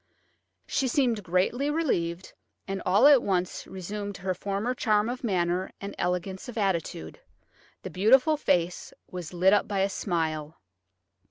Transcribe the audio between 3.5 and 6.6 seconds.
resumed her former charm of manner and elegance of